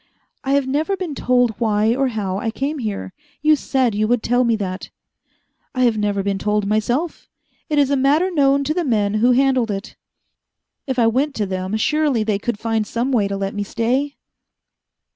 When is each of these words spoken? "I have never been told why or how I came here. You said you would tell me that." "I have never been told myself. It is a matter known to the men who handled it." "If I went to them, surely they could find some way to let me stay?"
"I 0.43 0.53
have 0.53 0.65
never 0.65 0.97
been 0.97 1.13
told 1.13 1.51
why 1.59 1.93
or 1.93 2.07
how 2.07 2.39
I 2.39 2.49
came 2.49 2.79
here. 2.79 3.13
You 3.43 3.55
said 3.55 3.93
you 3.93 4.07
would 4.07 4.23
tell 4.23 4.43
me 4.43 4.55
that." 4.55 4.89
"I 5.75 5.83
have 5.83 5.95
never 5.95 6.23
been 6.23 6.39
told 6.39 6.65
myself. 6.65 7.29
It 7.69 7.77
is 7.77 7.91
a 7.91 7.95
matter 7.95 8.31
known 8.31 8.63
to 8.63 8.73
the 8.73 8.83
men 8.83 9.13
who 9.13 9.33
handled 9.33 9.69
it." 9.69 9.95
"If 10.87 10.97
I 10.97 11.05
went 11.05 11.35
to 11.35 11.45
them, 11.45 11.77
surely 11.77 12.23
they 12.23 12.39
could 12.39 12.57
find 12.57 12.87
some 12.87 13.11
way 13.11 13.27
to 13.27 13.37
let 13.37 13.53
me 13.53 13.61
stay?" 13.63 14.15